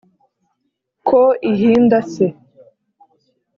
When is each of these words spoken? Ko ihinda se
Ko 1.07 1.21
ihinda 1.51 1.97
se 2.11 2.25